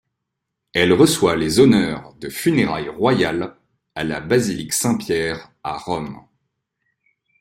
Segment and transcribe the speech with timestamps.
[0.73, 3.55] Elle reçoit les honneurs de funérailles royales
[3.93, 6.25] à la Basilique Saint-Pierre à Rome.